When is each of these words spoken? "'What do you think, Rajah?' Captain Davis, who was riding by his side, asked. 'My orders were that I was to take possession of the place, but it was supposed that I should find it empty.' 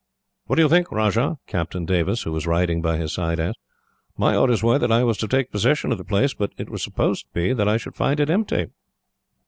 "'What 0.47 0.55
do 0.55 0.63
you 0.63 0.67
think, 0.67 0.91
Rajah?' 0.91 1.37
Captain 1.45 1.85
Davis, 1.85 2.23
who 2.23 2.31
was 2.31 2.47
riding 2.47 2.81
by 2.81 2.97
his 2.97 3.13
side, 3.13 3.39
asked. 3.39 3.59
'My 4.17 4.35
orders 4.35 4.63
were 4.63 4.79
that 4.79 4.91
I 4.91 5.03
was 5.03 5.15
to 5.19 5.27
take 5.27 5.51
possession 5.51 5.91
of 5.91 5.99
the 5.99 6.03
place, 6.03 6.33
but 6.33 6.53
it 6.57 6.71
was 6.71 6.81
supposed 6.81 7.27
that 7.35 7.67
I 7.69 7.77
should 7.77 7.95
find 7.95 8.19
it 8.19 8.31
empty.' 8.31 8.71